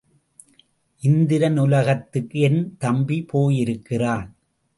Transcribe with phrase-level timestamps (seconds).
[1.01, 4.27] இந்திரன் உலகத்துக்கு என் தம்பி போய் இருக்கிறான்.